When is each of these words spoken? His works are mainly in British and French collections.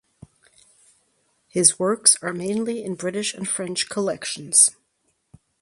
His 1.47 1.77
works 1.77 2.17
are 2.23 2.33
mainly 2.33 2.83
in 2.83 2.95
British 2.95 3.35
and 3.35 3.47
French 3.47 3.87
collections. 3.87 4.71